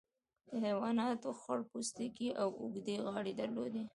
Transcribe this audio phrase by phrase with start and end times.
[0.63, 3.83] حیواناتو خړ پوستکي او اوږدې غاړې درلودې.